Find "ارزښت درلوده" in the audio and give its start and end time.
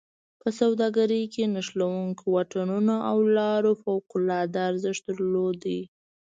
4.69-5.79